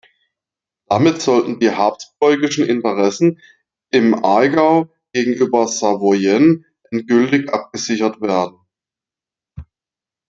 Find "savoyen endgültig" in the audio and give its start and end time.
5.67-7.51